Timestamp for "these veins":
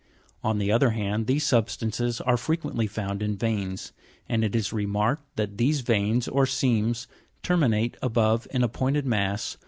5.59-6.27